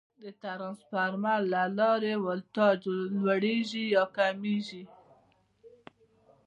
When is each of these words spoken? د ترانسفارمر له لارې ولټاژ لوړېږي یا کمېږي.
د 0.21 0.23
ترانسفارمر 0.43 1.39
له 1.53 1.63
لارې 1.79 2.13
ولټاژ 2.25 2.79
لوړېږي 3.23 3.83
یا 3.95 4.03
کمېږي. 4.17 4.83